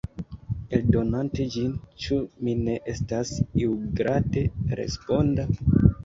Eldonante 0.77 1.43
ĝin, 1.55 1.73
ĉu 2.05 2.17
mi 2.47 2.55
ne 2.61 2.77
estas 2.93 3.33
iugrade 3.65 4.43
responda? 4.81 5.47